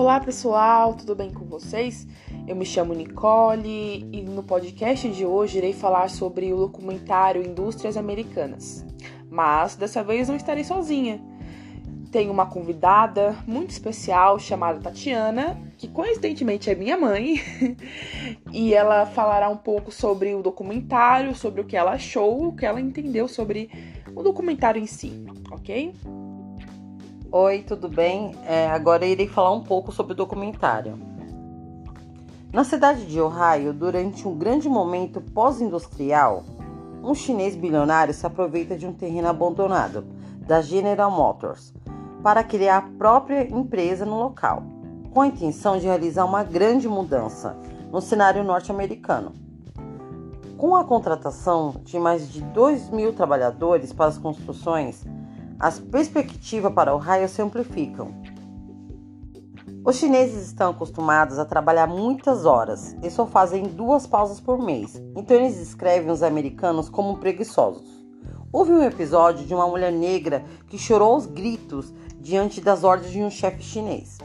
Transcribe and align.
Olá 0.00 0.18
pessoal, 0.18 0.94
tudo 0.94 1.14
bem 1.14 1.30
com 1.30 1.44
vocês? 1.44 2.08
Eu 2.48 2.56
me 2.56 2.64
chamo 2.64 2.94
Nicole 2.94 4.08
e 4.10 4.22
no 4.22 4.42
podcast 4.42 5.06
de 5.10 5.26
hoje 5.26 5.58
irei 5.58 5.74
falar 5.74 6.08
sobre 6.08 6.50
o 6.54 6.56
documentário 6.56 7.44
Indústrias 7.44 7.98
Americanas. 7.98 8.82
Mas 9.28 9.76
dessa 9.76 10.02
vez 10.02 10.26
não 10.26 10.36
estarei 10.36 10.64
sozinha. 10.64 11.20
Tenho 12.10 12.32
uma 12.32 12.46
convidada 12.46 13.36
muito 13.46 13.72
especial 13.72 14.38
chamada 14.38 14.80
Tatiana, 14.80 15.60
que 15.76 15.86
coincidentemente 15.86 16.70
é 16.70 16.74
minha 16.74 16.96
mãe, 16.96 17.34
e 18.50 18.72
ela 18.72 19.04
falará 19.04 19.50
um 19.50 19.58
pouco 19.58 19.92
sobre 19.92 20.34
o 20.34 20.42
documentário, 20.42 21.34
sobre 21.34 21.60
o 21.60 21.64
que 21.64 21.76
ela 21.76 21.92
achou, 21.92 22.46
o 22.46 22.56
que 22.56 22.64
ela 22.64 22.80
entendeu 22.80 23.28
sobre 23.28 23.68
o 24.16 24.22
documentário 24.22 24.80
em 24.80 24.86
si, 24.86 25.26
ok? 25.50 25.92
Oi, 27.32 27.62
tudo 27.62 27.88
bem? 27.88 28.34
É, 28.44 28.68
agora 28.68 29.06
irei 29.06 29.28
falar 29.28 29.52
um 29.52 29.62
pouco 29.62 29.92
sobre 29.92 30.14
o 30.14 30.16
documentário. 30.16 30.98
Na 32.52 32.64
cidade 32.64 33.06
de 33.06 33.20
Ohio, 33.20 33.72
durante 33.72 34.26
um 34.26 34.36
grande 34.36 34.68
momento 34.68 35.20
pós-industrial, 35.20 36.42
um 37.04 37.14
chinês 37.14 37.54
bilionário 37.54 38.12
se 38.12 38.26
aproveita 38.26 38.76
de 38.76 38.84
um 38.84 38.92
terreno 38.92 39.28
abandonado 39.28 40.04
da 40.44 40.60
General 40.60 41.08
Motors 41.08 41.72
para 42.20 42.42
criar 42.42 42.78
a 42.78 42.98
própria 42.98 43.48
empresa 43.48 44.04
no 44.04 44.18
local, 44.18 44.64
com 45.12 45.20
a 45.20 45.28
intenção 45.28 45.78
de 45.78 45.86
realizar 45.86 46.24
uma 46.24 46.42
grande 46.42 46.88
mudança 46.88 47.56
no 47.92 48.00
cenário 48.00 48.42
norte-americano. 48.42 49.30
Com 50.58 50.74
a 50.74 50.82
contratação 50.82 51.76
de 51.84 51.96
mais 51.96 52.28
de 52.28 52.42
2 52.42 52.90
mil 52.90 53.12
trabalhadores 53.12 53.92
para 53.92 54.06
as 54.06 54.18
construções, 54.18 55.04
as 55.60 55.78
perspectivas 55.78 56.72
para 56.72 56.94
o 56.94 56.98
raio 56.98 57.28
se 57.28 57.42
amplificam. 57.42 58.14
Os 59.84 59.96
chineses 59.96 60.46
estão 60.46 60.70
acostumados 60.70 61.38
a 61.38 61.44
trabalhar 61.44 61.86
muitas 61.86 62.46
horas 62.46 62.96
e 63.02 63.10
só 63.10 63.26
fazem 63.26 63.64
duas 63.64 64.06
pausas 64.06 64.40
por 64.40 64.58
mês, 64.58 65.00
então 65.14 65.36
eles 65.36 65.58
descrevem 65.58 66.10
os 66.10 66.22
americanos 66.22 66.88
como 66.88 67.18
preguiçosos. 67.18 68.00
Houve 68.50 68.72
um 68.72 68.82
episódio 68.82 69.46
de 69.46 69.54
uma 69.54 69.68
mulher 69.68 69.92
negra 69.92 70.42
que 70.66 70.78
chorou 70.78 71.12
aos 71.12 71.26
gritos 71.26 71.92
diante 72.18 72.60
das 72.60 72.82
ordens 72.82 73.12
de 73.12 73.22
um 73.22 73.30
chefe 73.30 73.62
chinês. 73.62 74.16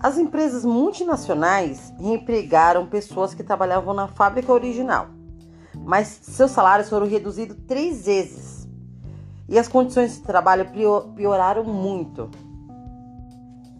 As 0.00 0.16
empresas 0.16 0.64
multinacionais 0.64 1.92
reempregaram 1.98 2.86
pessoas 2.86 3.34
que 3.34 3.44
trabalhavam 3.44 3.92
na 3.92 4.08
fábrica 4.08 4.52
original, 4.52 5.08
mas 5.74 6.18
seus 6.22 6.50
salários 6.50 6.88
foram 6.88 7.06
reduzidos 7.06 7.56
três 7.66 8.06
vezes 8.06 8.55
e 9.48 9.58
as 9.58 9.68
condições 9.68 10.16
de 10.16 10.22
trabalho 10.22 10.68
pioraram 11.14 11.64
muito. 11.64 12.30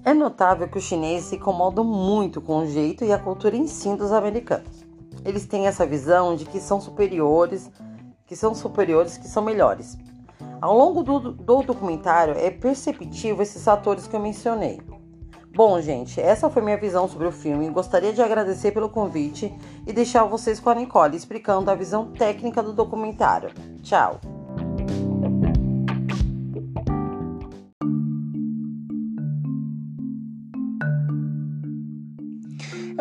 É 0.04 0.14
notável 0.14 0.68
que 0.68 0.78
os 0.78 0.84
chineses 0.84 1.28
se 1.28 1.36
incomodam 1.36 1.84
muito 1.84 2.40
com 2.40 2.58
o 2.58 2.66
jeito 2.66 3.04
e 3.04 3.12
a 3.12 3.18
cultura 3.18 3.56
em 3.56 3.66
si 3.66 3.94
dos 3.96 4.12
americanos. 4.12 4.86
Eles 5.24 5.46
têm 5.46 5.66
essa 5.66 5.84
visão 5.84 6.36
de 6.36 6.44
que 6.44 6.60
são 6.60 6.80
superiores, 6.80 7.70
que 8.24 8.36
são 8.36 8.54
superiores, 8.54 9.18
que 9.18 9.26
são 9.26 9.42
melhores. 9.42 9.98
Ao 10.60 10.76
longo 10.76 11.02
do, 11.02 11.32
do 11.32 11.62
documentário 11.62 12.34
é 12.36 12.50
perceptível 12.50 13.42
esses 13.42 13.64
fatores 13.64 14.06
que 14.06 14.14
eu 14.14 14.20
mencionei. 14.20 14.80
Bom, 15.56 15.80
gente, 15.80 16.20
essa 16.20 16.50
foi 16.50 16.62
minha 16.62 16.76
visão 16.76 17.08
sobre 17.08 17.26
o 17.26 17.32
filme. 17.32 17.68
Gostaria 17.70 18.12
de 18.12 18.22
agradecer 18.22 18.72
pelo 18.72 18.90
convite 18.90 19.52
e 19.86 19.92
deixar 19.92 20.24
vocês 20.24 20.60
com 20.60 20.70
a 20.70 20.74
Nicole 20.74 21.16
explicando 21.16 21.70
a 21.70 21.74
visão 21.74 22.12
técnica 22.12 22.62
do 22.62 22.72
documentário. 22.72 23.50
Tchau! 23.82 24.35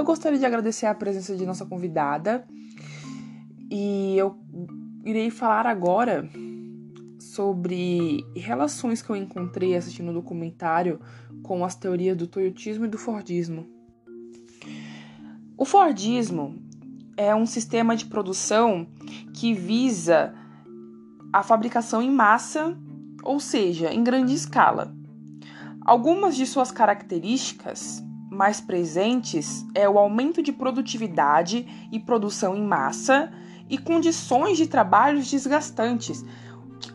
Eu 0.06 0.08
gostaria 0.08 0.38
de 0.38 0.46
agradecer 0.46 0.86
a 0.86 0.94
presença 0.94 1.36
de 1.36 1.48
nossa 1.48 1.66
convidada 1.66 2.46
e 3.72 4.16
eu 4.16 4.38
irei 5.04 5.32
falar 5.32 5.66
agora 5.66 6.30
sobre 7.20 8.24
relações 8.36 9.02
que 9.02 9.10
eu 9.10 9.16
encontrei 9.16 9.76
assistindo 9.76 10.12
o 10.12 10.14
documentário 10.14 11.02
com 11.42 11.66
as 11.66 11.74
teorias 11.74 12.16
do 12.16 12.28
toyotismo 12.28 12.86
e 12.86 12.88
do 12.88 13.00
fordismo. 13.00 13.66
O 15.58 15.66
fordismo 15.66 16.56
é 17.18 17.34
um 17.34 17.48
sistema 17.48 17.96
de 17.96 18.06
produção 18.06 18.86
que 19.34 19.56
visa 19.56 20.36
a 21.34 21.42
fabricação 21.42 22.00
em 22.00 22.12
massa, 22.12 22.78
ou 23.24 23.40
seja, 23.40 23.92
em 23.92 24.04
grande 24.04 24.36
escala. 24.36 24.96
Algumas 25.84 26.36
de 26.36 26.46
suas 26.46 26.70
características 26.72 28.05
mais 28.36 28.60
presentes 28.60 29.66
é 29.74 29.88
o 29.90 29.98
aumento 29.98 30.44
de 30.44 30.52
produtividade 30.52 31.66
e 31.92 32.00
produção 32.00 32.56
em 32.56 32.64
massa 32.64 33.32
e 33.70 33.78
condições 33.78 34.58
de 34.58 34.68
trabalho 34.68 35.24
desgastantes, 35.24 36.24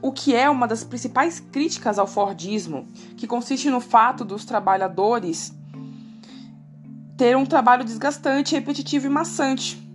o 0.00 0.12
que 0.12 0.34
é 0.36 0.48
uma 0.48 0.68
das 0.68 0.84
principais 0.84 1.40
críticas 1.40 1.98
ao 1.98 2.06
Fordismo, 2.06 2.86
que 3.16 3.26
consiste 3.26 3.68
no 3.70 3.80
fato 3.80 4.24
dos 4.24 4.44
trabalhadores 4.44 5.52
ter 7.16 7.36
um 7.36 7.44
trabalho 7.44 7.84
desgastante, 7.84 8.54
repetitivo 8.54 9.06
e 9.06 9.10
maçante. 9.10 9.90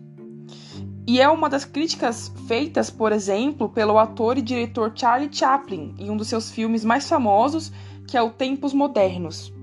E 1.07 1.21
é 1.21 1.29
uma 1.29 1.49
das 1.49 1.65
críticas 1.65 2.31
feitas, 2.47 2.89
por 2.89 3.11
exemplo, 3.11 3.69
pelo 3.69 3.97
ator 3.97 4.37
e 4.37 4.41
diretor 4.41 4.91
Charlie 4.93 5.29
Chaplin 5.31 5.95
em 5.99 6.09
um 6.09 6.17
dos 6.17 6.27
seus 6.27 6.49
filmes 6.49 6.83
mais 6.83 7.07
famosos, 7.07 7.71
que 8.07 8.17
é 8.17 8.21
o 8.21 8.31
Tempos 8.31 8.73
Modernos. 8.73 9.54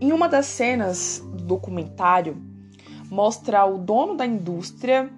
Em 0.00 0.12
uma 0.12 0.28
das 0.28 0.46
cenas 0.46 1.20
do 1.32 1.42
documentário, 1.42 2.40
mostra 3.10 3.64
o 3.64 3.78
dono 3.78 4.16
da 4.16 4.24
indústria 4.24 5.10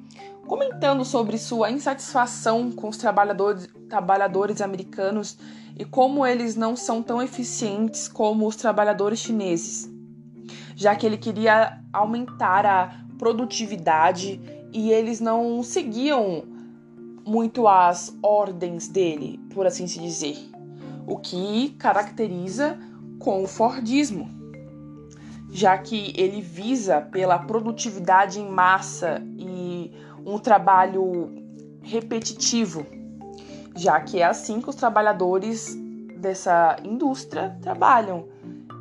comentando 0.47 1.05
sobre 1.05 1.37
sua 1.37 1.71
insatisfação 1.71 2.73
com 2.73 2.89
os 2.89 2.97
trabalhadores, 2.97 3.69
trabalhadores 3.91 4.63
americanos 4.63 5.37
e 5.79 5.85
como 5.85 6.27
eles 6.27 6.57
não 6.57 6.75
são 6.77 7.03
tão 7.03 7.21
eficientes 7.21 8.09
como 8.09 8.47
os 8.47 8.57
trabalhadores 8.57 9.19
chineses, 9.19 9.87
já 10.75 10.97
que 10.97 11.05
ele 11.05 11.19
queria 11.19 11.79
aumentar 11.93 12.65
a 12.65 13.05
produtividade 13.19 14.41
e 14.73 14.91
eles 14.91 15.21
não 15.21 15.63
seguiam 15.63 16.45
muito 17.27 17.69
as 17.69 18.17
ordens 18.23 18.89
dele, 18.89 19.39
por 19.53 19.67
assim 19.67 19.87
se 19.87 20.01
dizer, 20.01 20.39
o 21.07 21.19
que 21.19 21.77
caracteriza 21.79 22.79
com 23.19 23.45
o 23.45 23.47
Fordismo 23.47 24.40
já 25.51 25.77
que 25.77 26.13
ele 26.17 26.41
visa 26.41 27.01
pela 27.01 27.39
produtividade 27.39 28.41
em 28.41 28.49
massa 28.49 29.23
e 29.37 29.93
um 30.25 30.39
trabalho 30.39 31.33
repetitivo, 31.83 32.87
já 33.77 34.01
que 34.01 34.21
é 34.21 34.25
assim 34.25 34.61
que 34.61 34.69
os 34.69 34.77
trabalhadores 34.77 35.77
dessa 36.17 36.77
indústria 36.85 37.57
trabalham 37.63 38.29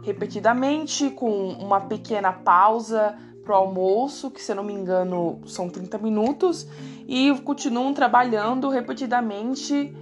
repetidamente, 0.04 1.10
com 1.10 1.50
uma 1.54 1.82
pequena 1.82 2.32
pausa 2.32 3.16
para 3.44 3.54
o 3.54 3.56
almoço, 3.56 4.30
que 4.30 4.42
se 4.42 4.52
eu 4.52 4.56
não 4.56 4.64
me 4.64 4.74
engano 4.74 5.40
são 5.46 5.70
30 5.70 5.98
minutos, 5.98 6.68
e 7.08 7.34
continuam 7.40 7.94
trabalhando 7.94 8.70
repetidamente 8.70 9.94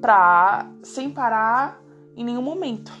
para 0.00 0.66
sem 0.82 1.10
parar 1.10 1.80
em 2.16 2.24
nenhum 2.24 2.42
momento. 2.42 2.92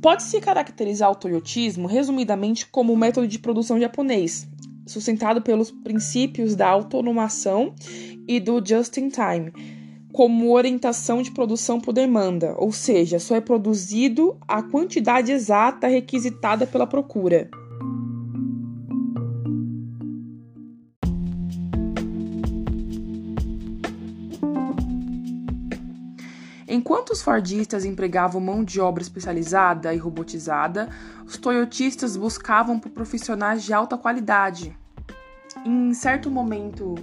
Pode-se 0.00 0.40
caracterizar 0.40 1.10
o 1.10 1.14
toyotismo 1.14 1.86
resumidamente 1.86 2.66
como 2.66 2.92
um 2.92 2.96
método 2.96 3.28
de 3.28 3.38
produção 3.38 3.78
japonês, 3.78 4.48
sustentado 4.86 5.42
pelos 5.42 5.70
princípios 5.70 6.56
da 6.56 6.68
autonomação 6.68 7.74
e 8.26 8.40
do 8.40 8.64
just-in-time, 8.64 9.52
como 10.10 10.52
orientação 10.52 11.20
de 11.20 11.30
produção 11.30 11.78
por 11.78 11.92
demanda, 11.92 12.54
ou 12.56 12.72
seja, 12.72 13.18
só 13.18 13.36
é 13.36 13.40
produzido 13.40 14.38
a 14.48 14.62
quantidade 14.62 15.32
exata 15.32 15.86
requisitada 15.86 16.66
pela 16.66 16.86
procura. 16.86 17.50
Enquanto 26.72 27.10
os 27.10 27.20
fordistas 27.20 27.84
empregavam 27.84 28.40
mão 28.40 28.62
de 28.62 28.80
obra 28.80 29.02
especializada 29.02 29.92
e 29.92 29.98
robotizada, 29.98 30.88
os 31.26 31.36
toyotistas 31.36 32.16
buscavam 32.16 32.78
por 32.78 32.92
profissionais 32.92 33.64
de 33.64 33.72
alta 33.72 33.98
qualidade. 33.98 34.72
Em 35.66 35.92
certo 35.92 36.30
momento 36.30 36.94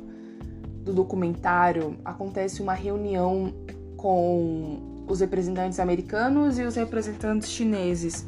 do 0.86 0.94
documentário, 0.94 1.98
acontece 2.06 2.62
uma 2.62 2.74
reunião 2.74 3.54
com 3.98 5.04
os 5.06 5.20
representantes 5.20 5.82
americanos 5.82 6.58
e 6.58 6.64
os 6.64 6.78
representantes 6.78 7.50
chineses. 7.50 8.26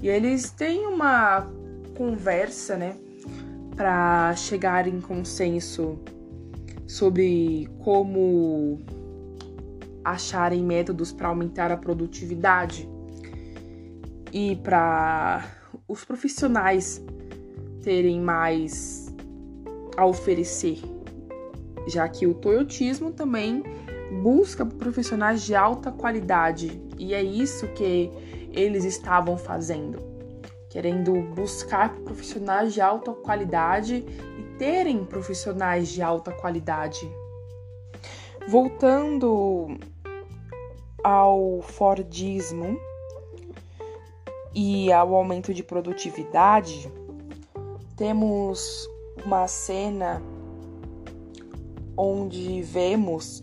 E 0.00 0.08
eles 0.08 0.50
têm 0.50 0.86
uma 0.86 1.46
conversa, 1.94 2.78
né, 2.78 2.96
para 3.76 4.34
chegar 4.34 4.88
em 4.88 4.98
consenso 4.98 5.98
sobre 6.86 7.68
como 7.84 8.80
acharem 10.04 10.64
métodos 10.64 11.12
para 11.12 11.28
aumentar 11.28 11.70
a 11.70 11.76
produtividade. 11.76 12.88
e 14.32 14.54
para 14.56 15.44
os 15.88 16.04
profissionais 16.04 17.02
terem 17.82 18.20
mais 18.20 19.12
a 19.96 20.06
oferecer, 20.06 20.78
já 21.88 22.08
que 22.08 22.26
o 22.26 22.34
toyotismo 22.34 23.12
também 23.12 23.62
busca 24.22 24.64
profissionais 24.64 25.42
de 25.42 25.54
alta 25.54 25.90
qualidade 25.90 26.80
e 26.98 27.14
é 27.14 27.22
isso 27.22 27.66
que 27.68 28.10
eles 28.52 28.84
estavam 28.84 29.36
fazendo, 29.36 29.98
querendo 30.68 31.12
buscar 31.34 31.94
profissionais 32.00 32.74
de 32.74 32.80
alta 32.80 33.12
qualidade 33.12 34.04
e 34.38 34.58
terem 34.58 35.04
profissionais 35.04 35.88
de 35.88 36.02
alta 36.02 36.32
qualidade. 36.32 37.10
Voltando 38.48 39.78
ao 41.04 41.60
Fordismo 41.62 42.78
e 44.54 44.92
ao 44.92 45.14
aumento 45.14 45.54
de 45.54 45.62
produtividade, 45.62 46.90
temos 47.96 48.88
uma 49.24 49.46
cena 49.46 50.22
onde 51.96 52.62
vemos 52.62 53.42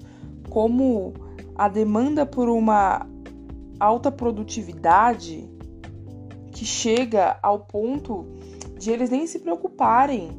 como 0.50 1.14
a 1.56 1.70
demanda 1.70 2.26
por 2.26 2.50
uma 2.50 3.08
alta 3.80 4.12
produtividade 4.12 5.48
que 6.52 6.66
chega 6.66 7.38
ao 7.42 7.60
ponto 7.60 8.26
de 8.78 8.92
eles 8.92 9.10
nem 9.10 9.28
se 9.28 9.40
preocuparem 9.40 10.32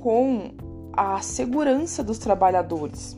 com 0.00 0.50
a 0.92 1.20
segurança 1.20 2.02
dos 2.02 2.18
trabalhadores. 2.18 3.16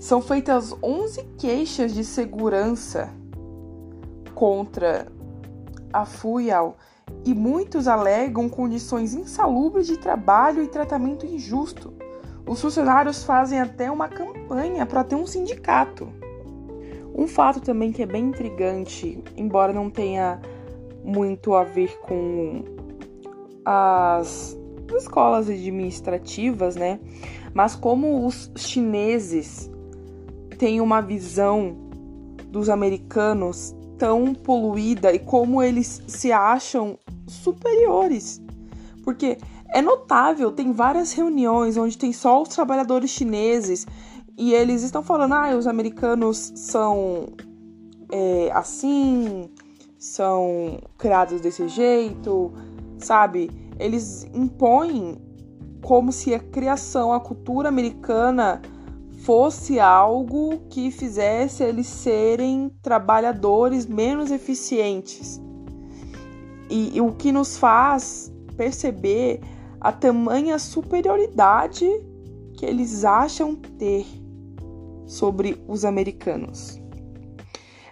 São 0.00 0.22
feitas 0.22 0.74
11 0.82 1.22
queixas 1.36 1.92
de 1.92 2.04
segurança 2.04 3.12
contra 4.34 5.06
a 5.92 6.06
FUIAL 6.06 6.78
e 7.22 7.34
muitos 7.34 7.86
alegam 7.86 8.48
condições 8.48 9.12
insalubres 9.12 9.86
de 9.86 9.98
trabalho 9.98 10.62
e 10.62 10.68
tratamento 10.68 11.26
injusto. 11.26 11.92
Os 12.48 12.62
funcionários 12.62 13.24
fazem 13.24 13.60
até 13.60 13.90
uma 13.90 14.08
campanha 14.08 14.86
para 14.86 15.04
ter 15.04 15.16
um 15.16 15.26
sindicato. 15.26 16.08
Um 17.14 17.26
fato 17.26 17.60
também 17.60 17.92
que 17.92 18.02
é 18.02 18.06
bem 18.06 18.28
intrigante, 18.28 19.22
embora 19.36 19.70
não 19.70 19.90
tenha 19.90 20.40
muito 21.04 21.52
a 21.54 21.62
ver 21.62 21.98
com 21.98 22.64
as 23.66 24.56
escolas 24.96 25.50
administrativas, 25.50 26.74
né? 26.74 26.98
Mas 27.52 27.76
como 27.76 28.26
os 28.26 28.50
chineses 28.56 29.70
têm 30.60 30.78
uma 30.78 31.00
visão 31.00 31.74
dos 32.48 32.68
americanos 32.68 33.74
tão 33.96 34.34
poluída 34.34 35.10
e 35.10 35.18
como 35.18 35.62
eles 35.62 36.02
se 36.06 36.30
acham 36.30 36.98
superiores. 37.26 38.42
Porque 39.02 39.38
é 39.70 39.80
notável, 39.80 40.52
tem 40.52 40.70
várias 40.70 41.14
reuniões 41.14 41.78
onde 41.78 41.96
tem 41.96 42.12
só 42.12 42.42
os 42.42 42.50
trabalhadores 42.50 43.08
chineses 43.08 43.86
e 44.36 44.52
eles 44.52 44.82
estão 44.82 45.02
falando, 45.02 45.32
ah, 45.32 45.56
os 45.56 45.66
americanos 45.66 46.52
são 46.54 47.28
é, 48.12 48.50
assim, 48.52 49.48
são 49.98 50.78
criados 50.98 51.40
desse 51.40 51.68
jeito, 51.68 52.52
sabe? 52.98 53.50
Eles 53.78 54.26
impõem 54.34 55.16
como 55.80 56.12
se 56.12 56.34
a 56.34 56.38
criação, 56.38 57.14
a 57.14 57.20
cultura 57.20 57.70
americana 57.70 58.60
fosse 59.30 59.78
algo 59.78 60.58
que 60.70 60.90
fizesse 60.90 61.62
eles 61.62 61.86
serem 61.86 62.68
trabalhadores 62.82 63.86
menos 63.86 64.32
eficientes. 64.32 65.40
E, 66.68 66.96
e 66.96 67.00
o 67.00 67.12
que 67.12 67.30
nos 67.30 67.56
faz 67.56 68.32
perceber 68.56 69.38
a 69.80 69.92
tamanha 69.92 70.58
superioridade 70.58 71.86
que 72.54 72.66
eles 72.66 73.04
acham 73.04 73.54
ter 73.54 74.04
sobre 75.06 75.62
os 75.68 75.84
americanos. 75.84 76.82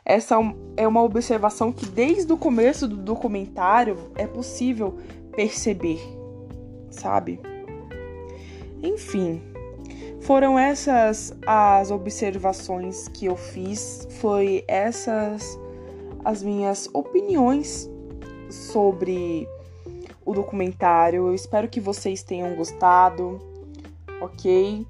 Essa 0.05 0.35
é 0.77 0.89
uma 0.89 1.05
observação 1.05 1.71
que 1.71 1.87
desde 1.87 2.33
o 2.33 2.37
começo 2.37 2.89
do 2.89 2.97
documentário 2.97 3.97
é 4.17 4.27
possível 4.27 4.99
perceber, 5.37 6.01
sabe? 6.91 7.39
Enfim, 8.83 9.41
foram 10.29 10.59
essas 10.59 11.35
as 11.47 11.91
observações 11.91 13.09
que 13.09 13.25
eu 13.25 13.35
fiz, 13.35 14.07
foi 14.21 14.63
essas 14.69 15.59
as 16.23 16.43
minhas 16.43 16.87
opiniões 16.93 17.89
sobre 18.51 19.49
o 20.27 20.35
documentário. 20.35 21.29
Eu 21.29 21.35
espero 21.35 21.67
que 21.67 21.81
vocês 21.81 22.23
tenham 22.23 22.55
gostado, 22.55 23.41
ok? 24.21 24.87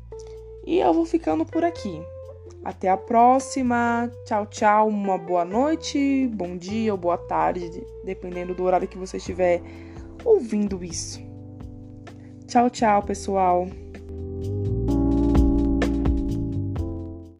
E 0.66 0.80
eu 0.80 0.92
vou 0.92 1.04
ficando 1.04 1.46
por 1.46 1.62
aqui. 1.64 2.02
Até 2.64 2.88
a 2.88 2.96
próxima. 2.96 4.10
Tchau, 4.24 4.44
tchau. 4.46 4.88
Uma 4.88 5.16
boa 5.16 5.44
noite, 5.44 6.28
bom 6.34 6.56
dia 6.56 6.90
ou 6.90 6.98
boa 6.98 7.16
tarde, 7.16 7.70
dependendo 8.04 8.56
do 8.56 8.64
horário 8.64 8.88
que 8.88 8.98
você 8.98 9.18
estiver 9.18 9.62
ouvindo 10.24 10.82
isso. 10.82 11.22
Tchau, 12.48 12.68
tchau, 12.68 13.04
pessoal. 13.04 13.68